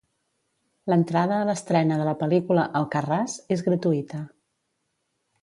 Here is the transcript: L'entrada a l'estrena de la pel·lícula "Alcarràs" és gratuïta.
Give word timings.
L'entrada 0.91 1.35
a 1.41 1.45
l'estrena 1.49 1.99
de 1.99 2.07
la 2.07 2.15
pel·lícula 2.23 2.65
"Alcarràs" 2.81 3.37
és 3.59 3.63
gratuïta. 3.69 4.25